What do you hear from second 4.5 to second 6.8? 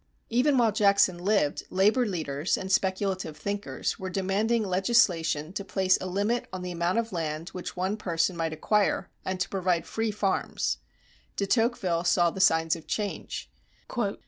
legislation to place a limit on the